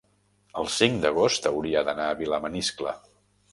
el 0.61 0.69
cinc 0.75 0.97
d'agost 1.03 1.45
hauria 1.51 1.85
d'anar 1.91 2.09
a 2.15 2.19
Vilamaniscle. 2.25 2.99